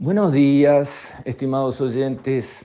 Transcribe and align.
Buenos 0.00 0.32
días, 0.32 1.16
estimados 1.24 1.80
oyentes. 1.80 2.64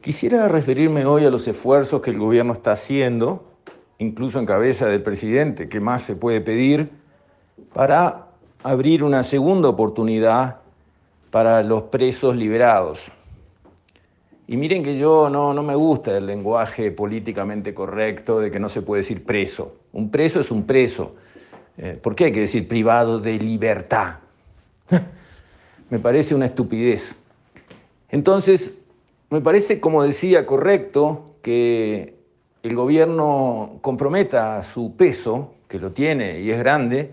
Quisiera 0.00 0.46
referirme 0.46 1.04
hoy 1.04 1.24
a 1.24 1.28
los 1.28 1.48
esfuerzos 1.48 2.02
que 2.02 2.12
el 2.12 2.20
gobierno 2.20 2.52
está 2.52 2.70
haciendo, 2.70 3.42
incluso 3.98 4.38
en 4.38 4.46
cabeza 4.46 4.86
del 4.86 5.02
presidente, 5.02 5.68
que 5.68 5.80
más 5.80 6.02
se 6.02 6.14
puede 6.14 6.40
pedir, 6.40 6.90
para 7.74 8.28
abrir 8.62 9.02
una 9.02 9.24
segunda 9.24 9.68
oportunidad 9.70 10.58
para 11.32 11.64
los 11.64 11.82
presos 11.82 12.36
liberados. 12.36 13.00
Y 14.46 14.56
miren 14.56 14.84
que 14.84 14.96
yo 14.96 15.30
no, 15.30 15.52
no 15.52 15.64
me 15.64 15.74
gusta 15.74 16.16
el 16.16 16.26
lenguaje 16.26 16.92
políticamente 16.92 17.74
correcto 17.74 18.38
de 18.38 18.52
que 18.52 18.60
no 18.60 18.68
se 18.68 18.82
puede 18.82 19.02
decir 19.02 19.24
preso. 19.24 19.74
Un 19.92 20.12
preso 20.12 20.38
es 20.38 20.52
un 20.52 20.64
preso. 20.64 21.16
Eh, 21.76 21.98
¿Por 22.00 22.14
qué 22.14 22.26
hay 22.26 22.32
que 22.32 22.42
decir 22.42 22.68
privado 22.68 23.18
de 23.18 23.36
libertad? 23.36 24.18
me 25.90 25.98
parece 25.98 26.34
una 26.34 26.46
estupidez. 26.46 27.14
Entonces, 28.08 28.72
me 29.28 29.40
parece, 29.40 29.80
como 29.80 30.02
decía, 30.02 30.46
correcto 30.46 31.34
que 31.42 32.14
el 32.62 32.74
gobierno 32.74 33.78
comprometa 33.80 34.62
su 34.62 34.96
peso, 34.96 35.54
que 35.68 35.78
lo 35.78 35.92
tiene 35.92 36.40
y 36.40 36.50
es 36.50 36.58
grande, 36.58 37.12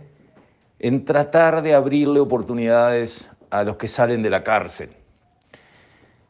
en 0.79 1.05
tratar 1.05 1.61
de 1.63 1.73
abrirle 1.73 2.19
oportunidades 2.19 3.29
a 3.49 3.63
los 3.63 3.77
que 3.77 3.87
salen 3.87 4.21
de 4.21 4.29
la 4.29 4.43
cárcel. 4.43 4.89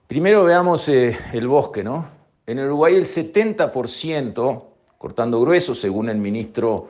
Primero 0.07 0.43
veamos 0.43 0.87
eh, 0.87 1.17
el 1.33 1.47
bosque, 1.47 1.83
¿no? 1.83 2.07
En 2.45 2.59
Uruguay 2.59 2.95
el 2.95 3.05
70%, 3.05 4.63
cortando 4.97 5.41
grueso 5.41 5.75
según 5.75 6.09
el 6.09 6.17
ministro 6.17 6.87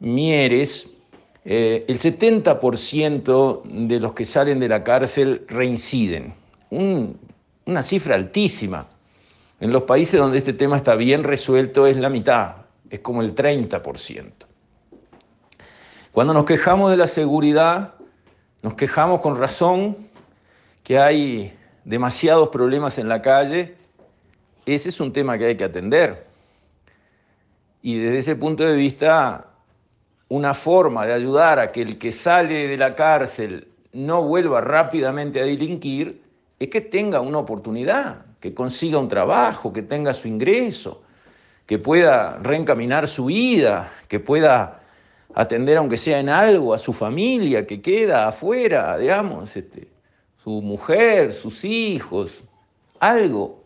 Mieres, 0.00 0.88
eh, 1.44 1.84
el 1.88 1.98
70% 1.98 3.62
de 3.64 4.00
los 4.00 4.12
que 4.12 4.26
salen 4.26 4.60
de 4.60 4.68
la 4.68 4.84
cárcel 4.84 5.44
reinciden. 5.48 6.34
una 6.70 7.82
cifra 7.82 8.14
altísima. 8.14 8.86
En 9.60 9.72
los 9.72 9.82
países 9.82 10.18
donde 10.18 10.38
este 10.38 10.52
tema 10.52 10.76
está 10.76 10.94
bien 10.94 11.24
resuelto 11.24 11.86
es 11.86 11.96
la 11.96 12.08
mitad, 12.08 12.56
es 12.88 13.00
como 13.00 13.20
el 13.22 13.34
30%. 13.34 14.32
Cuando 16.12 16.32
nos 16.32 16.44
quejamos 16.44 16.90
de 16.90 16.96
la 16.96 17.06
seguridad, 17.06 17.94
nos 18.62 18.74
quejamos 18.74 19.20
con 19.20 19.38
razón 19.38 19.96
que 20.82 20.98
hay 20.98 21.52
demasiados 21.84 22.48
problemas 22.48 22.98
en 22.98 23.08
la 23.08 23.22
calle, 23.22 23.76
ese 24.66 24.88
es 24.88 25.00
un 25.00 25.12
tema 25.12 25.38
que 25.38 25.46
hay 25.46 25.56
que 25.56 25.64
atender. 25.64 26.26
Y 27.82 27.98
desde 27.98 28.18
ese 28.18 28.36
punto 28.36 28.64
de 28.64 28.76
vista, 28.76 29.49
una 30.30 30.54
forma 30.54 31.06
de 31.06 31.12
ayudar 31.12 31.58
a 31.58 31.72
que 31.72 31.82
el 31.82 31.98
que 31.98 32.12
sale 32.12 32.68
de 32.68 32.76
la 32.76 32.94
cárcel 32.94 33.68
no 33.92 34.22
vuelva 34.22 34.60
rápidamente 34.60 35.40
a 35.40 35.44
delinquir 35.44 36.22
es 36.58 36.68
que 36.68 36.80
tenga 36.80 37.20
una 37.20 37.38
oportunidad, 37.38 38.24
que 38.38 38.54
consiga 38.54 38.98
un 38.98 39.08
trabajo, 39.08 39.72
que 39.72 39.82
tenga 39.82 40.14
su 40.14 40.28
ingreso, 40.28 41.02
que 41.66 41.78
pueda 41.78 42.38
reencaminar 42.42 43.08
su 43.08 43.26
vida, 43.26 43.92
que 44.08 44.20
pueda 44.20 44.80
atender 45.34 45.76
aunque 45.76 45.98
sea 45.98 46.20
en 46.20 46.28
algo 46.28 46.74
a 46.74 46.78
su 46.78 46.92
familia 46.92 47.66
que 47.66 47.80
queda 47.80 48.28
afuera, 48.28 48.96
digamos, 48.98 49.56
este, 49.56 49.88
su 50.42 50.62
mujer, 50.62 51.32
sus 51.32 51.64
hijos, 51.64 52.32
algo. 53.00 53.64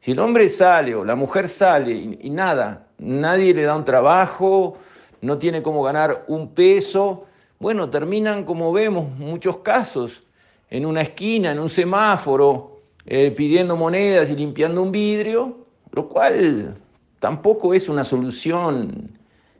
Si 0.00 0.12
el 0.12 0.18
hombre 0.18 0.48
sale 0.50 0.94
o 0.94 1.04
la 1.04 1.14
mujer 1.14 1.48
sale 1.48 1.92
y, 1.92 2.30
nada, 2.30 2.86
nadie 2.98 3.54
le 3.54 3.62
da 3.62 3.76
un 3.76 3.84
trabajo, 3.84 4.76
no 5.20 5.38
tiene 5.38 5.62
cómo 5.62 5.82
ganar 5.82 6.24
un 6.28 6.54
peso, 6.54 7.26
bueno, 7.58 7.90
terminan 7.90 8.44
como 8.44 8.72
vemos 8.72 9.10
muchos 9.18 9.58
casos, 9.58 10.22
en 10.70 10.84
una 10.84 11.02
esquina, 11.02 11.52
en 11.52 11.58
un 11.58 11.70
semáforo, 11.70 12.80
eh, 13.06 13.30
pidiendo 13.30 13.76
monedas 13.76 14.30
y 14.30 14.36
limpiando 14.36 14.82
un 14.82 14.92
vidrio, 14.92 15.58
lo 15.92 16.08
cual 16.08 16.76
tampoco 17.20 17.72
es 17.72 17.88
una 17.88 18.04
solución 18.04 19.10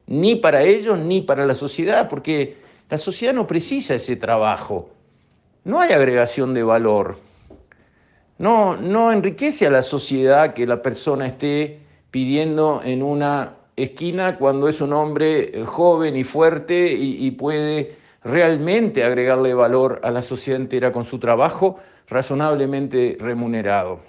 ni 0.07 0.37
para 0.37 0.63
ellos 0.63 0.99
ni 0.99 1.21
para 1.21 1.47
la 1.47 1.55
sociedad, 1.55 2.09
porque 2.09 2.57
la 2.91 2.99
sociedad 2.99 3.33
no 3.33 3.47
precisa 3.47 3.95
ese 3.95 4.17
trabajo 4.17 4.91
no 5.67 5.81
hay 5.81 5.93
agregación 5.93 6.55
de 6.55 6.63
valor. 6.63 7.19
No, 8.39 8.77
no 8.77 9.11
enriquece 9.11 9.67
a 9.67 9.71
la 9.71 9.83
sociedad 9.83 10.55
que 10.55 10.65
la 10.65 10.81
persona 10.81 11.27
esté 11.27 11.81
pidiendo 12.13 12.83
en 12.85 13.03
una 13.03 13.55
esquina 13.77 14.39
cuando 14.39 14.69
es 14.69 14.81
un 14.81 14.93
hombre 14.93 15.61
eh, 15.61 15.65
joven 15.65 16.17
y 16.17 16.25
fuerte 16.25 16.93
y, 16.93 17.31
puede 17.33 17.97
realmente 18.25 19.05
agregarle 19.05 19.55
valor 19.55 20.01
a 20.03 20.11
la 20.11 20.23
sociedad 20.23 20.61
entera 20.61 20.93
con 20.93 21.05
su 21.05 21.19
trabajo 21.19 21.79
razonablemente 22.09 23.17
remunerado. 23.21 24.01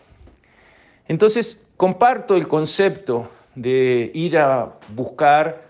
Entonces, 1.08 1.62
comparto 1.76 2.36
el 2.36 2.48
concepto 2.48 3.30
de 3.56 4.12
ir 4.14 4.38
a 4.38 4.76
buscar 4.96 5.64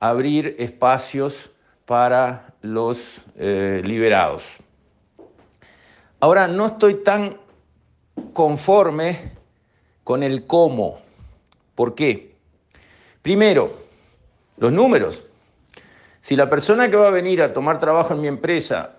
abrir 0.00 0.56
espacios 0.58 1.50
para 1.86 2.54
los 2.62 2.98
eh, 3.36 3.82
liberados. 3.84 4.42
Ahora, 6.20 6.48
no 6.48 6.66
estoy 6.66 7.02
tan 7.02 7.36
conforme 8.32 9.32
con 10.04 10.22
el 10.22 10.46
cómo. 10.46 11.00
¿Por 11.74 11.94
qué? 11.94 12.31
Primero, 13.22 13.78
los 14.56 14.72
números. 14.72 15.22
Si 16.20 16.36
la 16.36 16.50
persona 16.50 16.90
que 16.90 16.96
va 16.96 17.08
a 17.08 17.12
venir 17.12 17.40
a 17.42 17.52
tomar 17.52 17.78
trabajo 17.78 18.14
en 18.14 18.20
mi 18.20 18.28
empresa 18.28 18.96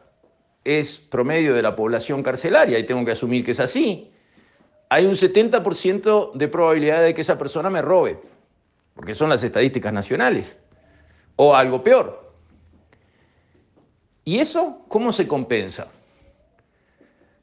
es 0.63 0.97
promedio 0.97 1.53
de 1.53 1.61
la 1.61 1.75
población 1.75 2.23
carcelaria, 2.23 2.79
y 2.79 2.85
tengo 2.85 3.03
que 3.06 3.11
asumir 3.11 3.45
que 3.45 3.51
es 3.51 3.59
así, 3.59 4.11
hay 4.89 5.06
un 5.06 5.16
70% 5.16 6.34
de 6.34 6.47
probabilidad 6.47 7.03
de 7.03 7.13
que 7.13 7.22
esa 7.22 7.38
persona 7.38 7.69
me 7.69 7.81
robe, 7.81 8.19
porque 8.94 9.16
son 9.16 9.29
las 9.29 9.44
estadísticas 9.44 9.91
nacionales, 9.91 10.55
o 11.35 11.55
algo 11.55 11.84
peor. 11.84 12.31
¿Y 14.23 14.40
eso 14.40 14.85
cómo 14.88 15.11
se 15.11 15.28
compensa? 15.28 15.88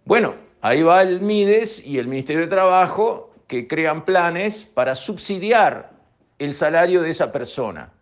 Bueno, 0.06 0.34
ahí 0.62 0.82
va 0.82 1.02
el 1.02 1.20
MIDES 1.20 1.84
y 1.84 1.98
el 1.98 2.08
Ministerio 2.08 2.42
de 2.42 2.48
Trabajo 2.48 3.34
que 3.46 3.68
crean 3.68 4.04
planes 4.04 4.64
para 4.64 4.94
subsidiar 4.94 5.99
el 6.40 6.54
salario 6.54 7.02
de 7.02 7.10
esa 7.10 7.30
persona, 7.30 7.92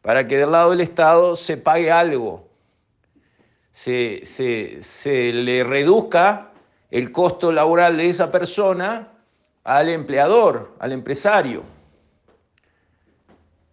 para 0.00 0.26
que 0.26 0.38
del 0.38 0.50
lado 0.50 0.70
del 0.70 0.80
Estado 0.80 1.36
se 1.36 1.58
pague 1.58 1.92
algo, 1.92 2.48
se, 3.70 4.22
se 4.24 5.32
le 5.32 5.62
reduzca 5.62 6.52
el 6.90 7.12
costo 7.12 7.52
laboral 7.52 7.98
de 7.98 8.08
esa 8.08 8.32
persona 8.32 9.12
al 9.62 9.90
empleador, 9.90 10.74
al 10.78 10.92
empresario. 10.92 11.64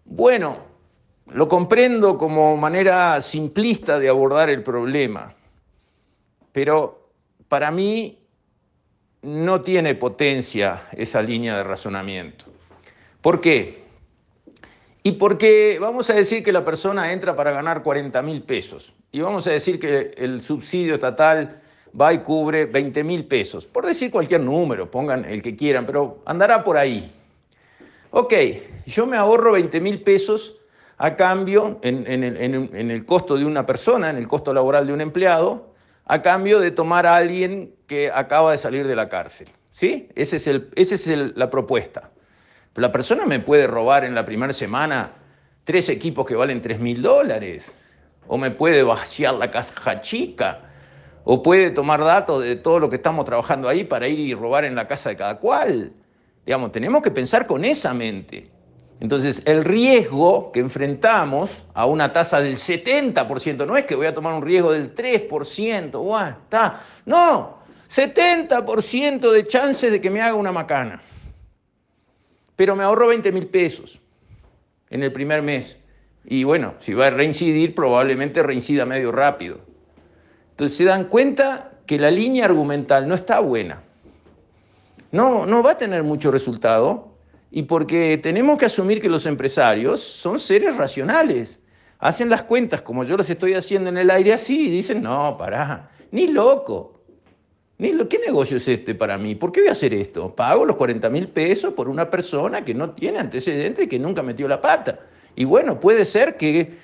Bueno, 0.04 0.58
lo 1.28 1.48
comprendo 1.48 2.18
como 2.18 2.58
manera 2.58 3.22
simplista 3.22 4.00
de 4.00 4.10
abordar 4.10 4.50
el 4.50 4.64
problema, 4.64 5.34
pero 6.52 7.10
para 7.48 7.72
mí 7.72 8.20
no 9.22 9.62
tiene 9.62 9.96
potencia 9.96 10.90
esa 10.92 11.22
línea 11.22 11.56
de 11.56 11.64
razonamiento. 11.64 12.44
¿Por 13.22 13.40
qué? 13.40 13.83
Y 15.06 15.14
porque 15.14 15.78
vamos 15.82 16.10
a 16.10 16.14
decir 16.14 16.44
que 16.44 16.54
la 16.54 16.64
persona 16.64 17.12
entra 17.12 17.36
para 17.36 17.52
ganar 17.52 17.84
40 17.84 18.22
mil 18.22 18.42
pesos 18.44 18.94
y 19.12 19.20
vamos 19.20 19.46
a 19.48 19.52
decir 19.52 19.78
que 19.78 20.14
el 20.18 20.42
subsidio 20.42 20.96
estatal 20.96 21.62
va 22.00 22.14
y 22.14 22.20
cubre 22.20 22.66
20 22.66 23.04
mil 23.04 23.26
pesos. 23.26 23.66
Por 23.66 23.86
decir 23.86 24.10
cualquier 24.10 24.40
número, 24.40 24.90
pongan 24.90 25.26
el 25.26 25.42
que 25.42 25.58
quieran, 25.58 25.86
pero 25.86 26.24
andará 26.26 26.64
por 26.64 26.78
ahí. 26.78 27.14
Ok, 28.12 28.34
yo 28.86 29.06
me 29.06 29.18
ahorro 29.18 29.52
20 29.52 29.82
mil 29.82 30.02
pesos 30.04 30.56
a 30.98 31.18
cambio 31.18 31.80
en, 31.82 32.08
el 32.08 33.06
costo 33.06 33.36
de 33.36 33.44
una 33.44 33.66
persona, 33.66 34.10
en 34.10 34.16
el 34.16 34.30
costo 34.30 34.54
laboral 34.54 34.88
de 34.88 34.94
un 34.94 35.02
empleado, 35.02 35.74
a 36.06 36.22
cambio 36.22 36.62
de 36.62 36.72
tomar 36.72 37.06
a 37.06 37.18
alguien 37.18 37.76
que 37.88 38.10
acaba 38.10 38.54
de 38.54 38.58
salir 38.58 38.88
de 38.88 38.96
la 38.96 39.10
cárcel. 39.10 39.50
¿Sí? 39.74 40.08
Esa 40.16 40.38
es, 40.38 40.48
el, 40.48 40.70
es 40.76 41.08
la 41.36 41.50
propuesta. 41.50 42.13
La 42.76 42.92
persona 42.92 43.26
me 43.26 43.40
puede 43.40 43.68
robar 43.68 44.04
en 44.04 44.16
la 44.16 44.26
primera 44.26 44.54
semana 44.54 45.12
tres 45.64 45.90
equipos 45.90 46.26
que 46.26 46.36
valen 46.36 46.62
tres 46.62 46.80
mil 46.80 47.02
dólares, 47.02 47.72
o 48.28 48.38
me 48.38 48.52
puede 48.52 48.84
vaciar 48.84 49.36
la 49.36 49.52
caja 49.52 50.02
chica, 50.02 50.62
o 51.24 51.44
puede 51.44 51.70
tomar 51.70 52.04
datos 52.04 52.44
de 52.44 52.56
todo 52.56 52.80
lo 52.80 52.90
que 52.90 52.96
estamos 52.98 53.26
trabajando 53.26 53.70
ahí 53.70 53.84
para 53.84 54.08
ir 54.08 54.20
y 54.20 54.34
robar 54.34 54.66
en 54.66 54.76
la 54.76 54.88
casa 54.88 55.10
de 55.10 55.18
cada 55.18 55.38
cual. 55.38 55.92
Digamos, 56.46 56.72
tenemos 56.72 57.02
que 57.02 57.12
pensar 57.12 57.48
con 57.48 57.64
esa 57.64 57.94
mente. 57.94 58.50
Entonces, 59.00 59.42
el 59.46 59.64
riesgo 59.64 60.52
que 60.52 60.60
enfrentamos 60.60 61.52
a 61.74 61.86
una 61.86 62.12
tasa 62.12 62.42
del 62.42 62.58
70%, 62.58 63.66
no 63.66 63.78
es 63.78 63.86
que 63.86 63.96
voy 63.96 64.08
a 64.08 64.14
tomar 64.14 64.34
un 64.34 64.42
riesgo 64.42 64.72
del 64.72 64.96
3%, 64.96 65.92
¡guau! 65.92 66.30
Está. 66.30 66.82
No, 67.06 67.58
70% 67.94 69.32
de 69.32 69.48
chances 69.48 69.92
de 69.92 70.02
que 70.02 70.10
me 70.10 70.22
haga 70.22 70.36
una 70.36 70.52
macana. 70.52 71.02
Pero 72.56 72.76
me 72.76 72.84
ahorro 72.84 73.08
20 73.08 73.32
mil 73.32 73.48
pesos 73.48 74.00
en 74.90 75.04
el 75.04 75.12
primer 75.12 75.42
mes. 75.42 75.78
Y 76.26 76.44
bueno, 76.44 76.76
si 76.82 76.94
va 76.94 77.08
a 77.08 77.10
reincidir, 77.10 77.76
probablemente 77.76 78.44
reincida 78.44 78.86
medio 78.86 79.12
rápido. 79.12 79.60
Entonces 80.52 80.78
se 80.78 80.86
dan 80.86 81.06
cuenta 81.06 81.72
que 81.86 81.98
la 81.98 82.12
línea 82.12 82.46
argumental 82.46 83.08
no 83.08 83.16
está 83.16 83.40
buena. 83.40 83.82
No, 85.12 85.46
no 85.46 85.62
va 85.62 85.72
a 85.72 85.78
tener 85.78 86.04
mucho 86.04 86.32
resultado 86.32 87.14
y 87.52 87.64
porque 87.64 88.18
tenemos 88.18 88.58
que 88.58 88.66
asumir 88.66 89.02
que 89.02 89.10
los 89.10 89.26
empresarios 89.26 90.02
son 90.02 90.40
seres 90.40 90.76
racionales. 90.76 91.60
Hacen 92.00 92.30
las 92.30 92.44
cuentas 92.44 92.82
como 92.82 93.04
yo 93.04 93.16
las 93.16 93.30
estoy 93.30 93.54
haciendo 93.54 93.90
en 93.90 93.98
el 93.98 94.10
aire 94.10 94.34
así 94.34 94.68
y 94.68 94.72
dicen, 94.72 95.04
no, 95.04 95.38
pará, 95.38 95.92
ni 96.12 96.28
loco. 96.28 96.93
¿Qué 97.78 98.20
negocio 98.26 98.58
es 98.58 98.68
este 98.68 98.96
para 98.96 99.18
mí? 99.18 99.36
¿Por 99.36 99.52
qué 99.52 99.62
voy 99.62 99.70
a 99.70 99.74
hacer 99.74 99.94
esto? 99.94 100.34
Pago 100.36 100.66
los 100.66 100.76
40 100.78 101.10
mil 101.10 101.28
pesos 101.28 101.74
por 101.74 101.90
una 101.90 102.10
persona 102.10 102.64
que 102.64 102.74
no 102.74 102.92
tiene 102.92 103.20
antecedentes 103.20 103.86
y 103.86 103.90
que 103.90 104.00
nunca 104.00 104.22
metió 104.22 104.48
la 104.48 104.62
pata. 104.62 105.00
Y 105.36 105.46
bueno, 105.46 105.80
puede 105.80 106.06
ser 106.06 106.38
que 106.38 106.78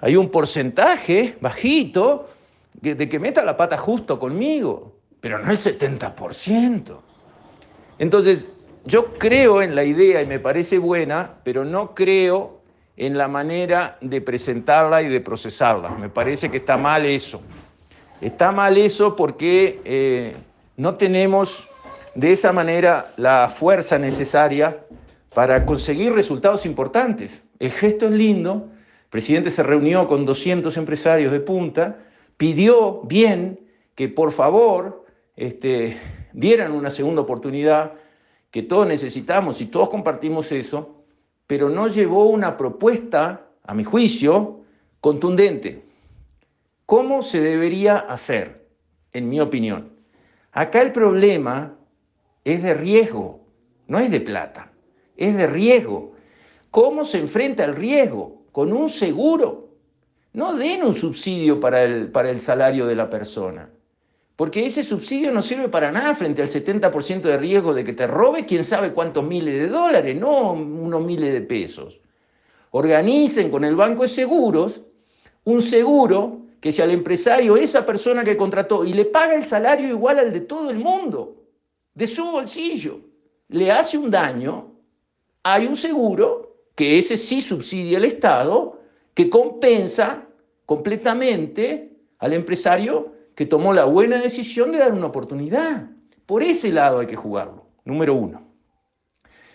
hay 0.00 0.16
un 0.16 0.30
porcentaje 0.30 1.36
bajito 1.40 2.30
de 2.80 3.08
que 3.08 3.18
meta 3.18 3.44
la 3.44 3.56
pata 3.56 3.76
justo 3.78 4.18
conmigo, 4.18 4.96
pero 5.20 5.38
no 5.38 5.50
el 5.50 5.58
70%. 5.58 6.96
Entonces, 7.98 8.46
yo 8.84 9.14
creo 9.14 9.62
en 9.62 9.76
la 9.76 9.84
idea 9.84 10.22
y 10.22 10.26
me 10.26 10.40
parece 10.40 10.78
buena, 10.78 11.34
pero 11.44 11.64
no 11.64 11.94
creo 11.94 12.62
en 12.96 13.16
la 13.16 13.28
manera 13.28 13.98
de 14.00 14.20
presentarla 14.20 15.02
y 15.02 15.08
de 15.08 15.20
procesarla. 15.20 15.90
Me 15.90 16.08
parece 16.08 16.50
que 16.50 16.56
está 16.56 16.76
mal 16.76 17.06
eso. 17.06 17.40
Está 18.22 18.52
mal 18.52 18.78
eso 18.78 19.16
porque 19.16 19.80
eh, 19.84 20.36
no 20.76 20.94
tenemos 20.94 21.68
de 22.14 22.30
esa 22.30 22.52
manera 22.52 23.12
la 23.16 23.48
fuerza 23.48 23.98
necesaria 23.98 24.84
para 25.34 25.66
conseguir 25.66 26.12
resultados 26.12 26.64
importantes. 26.64 27.42
El 27.58 27.72
gesto 27.72 28.06
es 28.06 28.12
lindo, 28.12 28.68
el 29.02 29.08
presidente 29.10 29.50
se 29.50 29.64
reunió 29.64 30.06
con 30.06 30.24
200 30.24 30.76
empresarios 30.76 31.32
de 31.32 31.40
punta, 31.40 31.98
pidió 32.36 33.00
bien 33.02 33.58
que 33.96 34.08
por 34.08 34.30
favor 34.30 35.04
este, 35.34 35.98
dieran 36.32 36.70
una 36.70 36.92
segunda 36.92 37.22
oportunidad, 37.22 37.94
que 38.52 38.62
todos 38.62 38.86
necesitamos 38.86 39.60
y 39.60 39.66
todos 39.66 39.88
compartimos 39.88 40.52
eso, 40.52 40.94
pero 41.48 41.68
no 41.68 41.88
llevó 41.88 42.26
una 42.26 42.56
propuesta, 42.56 43.46
a 43.64 43.74
mi 43.74 43.82
juicio, 43.82 44.60
contundente. 45.00 45.90
¿Cómo 46.92 47.22
se 47.22 47.40
debería 47.40 47.96
hacer, 47.96 48.66
en 49.14 49.30
mi 49.30 49.40
opinión? 49.40 49.92
Acá 50.52 50.82
el 50.82 50.92
problema 50.92 51.78
es 52.44 52.62
de 52.62 52.74
riesgo, 52.74 53.46
no 53.86 53.98
es 53.98 54.10
de 54.10 54.20
plata, 54.20 54.72
es 55.16 55.34
de 55.34 55.46
riesgo. 55.46 56.12
¿Cómo 56.70 57.06
se 57.06 57.16
enfrenta 57.16 57.64
el 57.64 57.76
riesgo? 57.76 58.42
Con 58.52 58.74
un 58.74 58.90
seguro. 58.90 59.70
No 60.34 60.52
den 60.52 60.84
un 60.84 60.92
subsidio 60.92 61.58
para 61.60 61.82
el, 61.82 62.10
para 62.10 62.28
el 62.28 62.40
salario 62.40 62.84
de 62.84 62.94
la 62.94 63.08
persona. 63.08 63.70
Porque 64.36 64.66
ese 64.66 64.84
subsidio 64.84 65.32
no 65.32 65.40
sirve 65.40 65.70
para 65.70 65.90
nada 65.90 66.14
frente 66.14 66.42
al 66.42 66.50
70% 66.50 67.22
de 67.22 67.38
riesgo 67.38 67.72
de 67.72 67.84
que 67.84 67.94
te 67.94 68.06
robe 68.06 68.44
quién 68.44 68.66
sabe 68.66 68.92
cuántos 68.92 69.24
miles 69.24 69.54
de 69.54 69.68
dólares, 69.68 70.14
no 70.14 70.52
unos 70.52 71.02
miles 71.02 71.32
de 71.32 71.40
pesos. 71.40 72.02
Organicen 72.70 73.50
con 73.50 73.64
el 73.64 73.76
Banco 73.76 74.02
de 74.02 74.08
Seguros 74.10 74.82
un 75.44 75.62
seguro 75.62 76.41
que 76.62 76.70
si 76.70 76.80
al 76.80 76.92
empresario, 76.92 77.56
esa 77.56 77.84
persona 77.84 78.22
que 78.22 78.36
contrató, 78.36 78.84
y 78.84 78.92
le 78.92 79.04
paga 79.04 79.34
el 79.34 79.44
salario 79.44 79.88
igual 79.88 80.20
al 80.20 80.32
de 80.32 80.42
todo 80.42 80.70
el 80.70 80.78
mundo, 80.78 81.42
de 81.92 82.06
su 82.06 82.24
bolsillo, 82.24 83.00
le 83.48 83.72
hace 83.72 83.98
un 83.98 84.12
daño, 84.12 84.72
hay 85.42 85.66
un 85.66 85.76
seguro, 85.76 86.54
que 86.76 86.98
ese 86.98 87.18
sí 87.18 87.42
subsidia 87.42 87.98
al 87.98 88.04
Estado, 88.04 88.80
que 89.12 89.28
compensa 89.28 90.24
completamente 90.64 91.96
al 92.20 92.32
empresario 92.32 93.12
que 93.34 93.44
tomó 93.44 93.72
la 93.72 93.84
buena 93.84 94.22
decisión 94.22 94.70
de 94.70 94.78
dar 94.78 94.92
una 94.92 95.06
oportunidad. 95.06 95.90
Por 96.26 96.44
ese 96.44 96.70
lado 96.70 97.00
hay 97.00 97.08
que 97.08 97.16
jugarlo, 97.16 97.66
número 97.84 98.14
uno. 98.14 98.40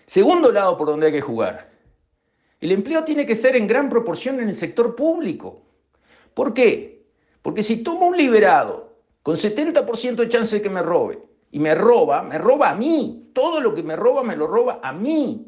Segundo 0.08 0.52
lado 0.52 0.76
por 0.76 0.88
donde 0.88 1.06
hay 1.06 1.14
que 1.14 1.22
jugar. 1.22 1.72
El 2.60 2.74
empleo 2.74 3.06
tiene 3.06 3.26
que 3.26 3.38
ser 3.38 3.56
en 3.56 3.66
gran 3.66 3.90
proporción 3.90 4.42
en 4.42 4.50
el 4.50 4.58
sector 4.58 4.94
público. 4.94 5.62
¿Por 6.34 6.54
qué? 6.54 6.97
Porque 7.48 7.64
si 7.64 7.78
tomo 7.78 8.08
un 8.08 8.18
liberado 8.18 8.98
con 9.24 9.38
70% 9.38 10.16
de 10.16 10.28
chance 10.28 10.58
de 10.58 10.62
que 10.62 10.70
me 10.70 10.82
robe 10.82 11.18
y 11.50 11.60
me 11.60 11.74
roba, 11.76 12.22
me 12.22 12.38
roba 12.38 12.72
a 12.72 12.76
mí. 12.76 13.30
Todo 13.32 13.62
lo 13.62 13.74
que 13.74 13.84
me 13.84 13.96
roba 13.96 14.22
me 14.22 14.36
lo 14.36 14.48
roba 14.48 14.82
a 14.84 14.92
mí. 14.92 15.48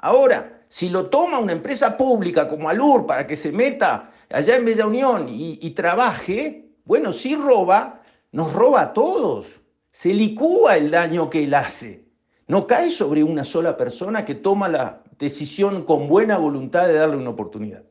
Ahora, 0.00 0.64
si 0.68 0.90
lo 0.90 1.06
toma 1.06 1.38
una 1.38 1.52
empresa 1.52 1.96
pública 1.96 2.46
como 2.46 2.68
Alur 2.68 3.06
para 3.06 3.26
que 3.26 3.36
se 3.36 3.52
meta 3.52 4.10
allá 4.28 4.56
en 4.56 4.66
Bella 4.66 4.86
Unión 4.86 5.30
y, 5.30 5.58
y 5.62 5.70
trabaje, 5.70 6.68
bueno, 6.84 7.10
si 7.10 7.34
roba, 7.34 8.02
nos 8.32 8.52
roba 8.52 8.82
a 8.82 8.92
todos. 8.92 9.46
Se 9.92 10.12
licúa 10.12 10.76
el 10.76 10.90
daño 10.90 11.30
que 11.30 11.44
él 11.44 11.54
hace. 11.54 12.04
No 12.48 12.66
cae 12.66 12.90
sobre 12.90 13.24
una 13.24 13.46
sola 13.46 13.78
persona 13.78 14.26
que 14.26 14.34
toma 14.34 14.68
la 14.68 15.04
decisión 15.18 15.86
con 15.86 16.06
buena 16.06 16.36
voluntad 16.36 16.86
de 16.86 16.92
darle 16.92 17.16
una 17.16 17.30
oportunidad. 17.30 17.82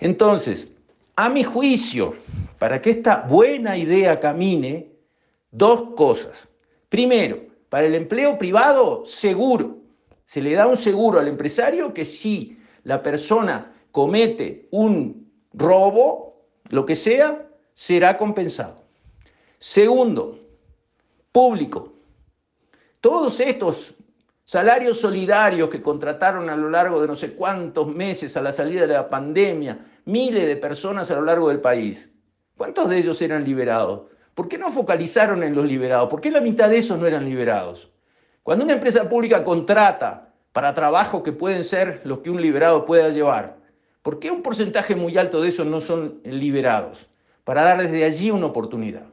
Entonces, 0.00 0.68
a 1.16 1.30
mi 1.30 1.44
juicio, 1.44 2.14
para 2.58 2.80
que 2.80 2.90
esta 2.90 3.22
buena 3.22 3.76
idea 3.76 4.20
camine, 4.20 4.92
dos 5.50 5.94
cosas. 5.96 6.48
Primero, 6.88 7.40
para 7.68 7.86
el 7.86 7.94
empleo 7.94 8.38
privado, 8.38 9.04
seguro. 9.06 9.78
Se 10.26 10.40
le 10.40 10.54
da 10.54 10.66
un 10.66 10.76
seguro 10.76 11.18
al 11.18 11.28
empresario 11.28 11.92
que 11.92 12.04
si 12.04 12.58
la 12.84 13.02
persona 13.02 13.72
comete 13.90 14.68
un 14.70 15.30
robo, 15.52 16.44
lo 16.70 16.86
que 16.86 16.96
sea, 16.96 17.46
será 17.74 18.16
compensado. 18.16 18.82
Segundo, 19.58 20.38
público. 21.32 21.92
Todos 23.00 23.40
estos 23.40 23.94
salarios 24.44 25.00
solidarios 25.00 25.68
que 25.68 25.82
contrataron 25.82 26.48
a 26.48 26.56
lo 26.56 26.70
largo 26.70 27.00
de 27.00 27.08
no 27.08 27.16
sé 27.16 27.34
cuántos 27.34 27.88
meses 27.88 28.36
a 28.36 28.42
la 28.42 28.52
salida 28.52 28.86
de 28.86 28.94
la 28.94 29.08
pandemia, 29.08 29.84
miles 30.04 30.46
de 30.46 30.56
personas 30.56 31.10
a 31.10 31.16
lo 31.16 31.22
largo 31.22 31.48
del 31.48 31.60
país, 31.60 32.08
¿cuántos 32.56 32.88
de 32.88 32.98
ellos 32.98 33.20
eran 33.22 33.44
liberados? 33.44 34.02
¿Por 34.34 34.48
qué 34.48 34.58
no 34.58 34.72
focalizaron 34.72 35.42
en 35.42 35.54
los 35.54 35.64
liberados? 35.64 36.08
¿Por 36.08 36.20
qué 36.20 36.30
la 36.30 36.40
mitad 36.40 36.68
de 36.68 36.78
esos 36.78 36.98
no 36.98 37.06
eran 37.06 37.24
liberados? 37.24 37.90
Cuando 38.42 38.64
una 38.64 38.74
empresa 38.74 39.08
pública 39.08 39.44
contrata 39.44 40.32
para 40.52 40.74
trabajos 40.74 41.22
que 41.22 41.32
pueden 41.32 41.64
ser 41.64 42.02
los 42.04 42.18
que 42.18 42.30
un 42.30 42.42
liberado 42.42 42.84
pueda 42.84 43.08
llevar, 43.08 43.56
¿por 44.02 44.18
qué 44.18 44.30
un 44.30 44.42
porcentaje 44.42 44.94
muy 44.94 45.16
alto 45.16 45.40
de 45.40 45.48
esos 45.48 45.66
no 45.66 45.80
son 45.80 46.20
liberados? 46.24 47.08
para 47.44 47.62
dar 47.62 47.82
desde 47.82 48.04
allí 48.04 48.30
una 48.30 48.46
oportunidad. 48.46 49.04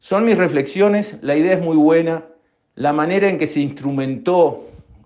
Son 0.00 0.24
mis 0.24 0.36
reflexiones, 0.36 1.16
la 1.22 1.36
idea 1.36 1.54
es 1.54 1.62
muy 1.62 1.76
buena, 1.76 2.24
la 2.74 2.92
manera 2.92 3.28
en 3.28 3.38
que 3.38 3.46
se 3.46 3.60
instrumentó 3.60 4.64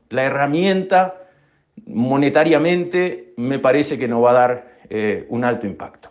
la 0.08 0.24
herramienta 0.24 1.16
monetariamente 1.86 3.32
me 3.36 3.58
parece 3.58 3.98
que 3.98 4.08
nos 4.08 4.24
va 4.24 4.30
a 4.30 4.34
dar 4.34 4.78
eh, 4.90 5.26
un 5.28 5.44
alto 5.44 5.66
impacto. 5.66 6.10